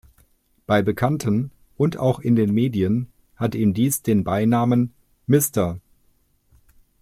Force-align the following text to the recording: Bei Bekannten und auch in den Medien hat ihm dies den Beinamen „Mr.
Bei 0.65 0.81
Bekannten 0.81 1.51
und 1.77 1.97
auch 1.97 2.17
in 2.21 2.35
den 2.35 2.51
Medien 2.55 3.11
hat 3.35 3.53
ihm 3.53 3.75
dies 3.75 4.01
den 4.01 4.23
Beinamen 4.23 4.93
„Mr. 5.27 5.79